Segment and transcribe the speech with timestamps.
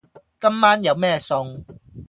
[0.39, 1.63] 今晚有咩餸？